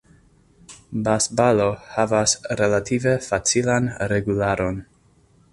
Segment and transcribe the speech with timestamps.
[1.07, 1.67] Basbalo
[1.97, 4.85] havas relative facilan regularon.